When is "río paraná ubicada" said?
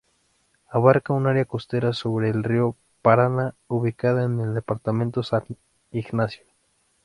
2.43-4.23